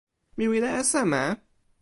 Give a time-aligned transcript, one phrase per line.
[0.37, 1.23] mi wile e seme?